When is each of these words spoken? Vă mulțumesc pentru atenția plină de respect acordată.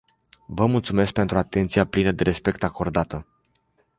Vă 0.47 0.65
mulțumesc 0.65 1.13
pentru 1.13 1.37
atenția 1.37 1.85
plină 1.85 2.11
de 2.11 2.23
respect 2.23 2.63
acordată. 2.63 3.27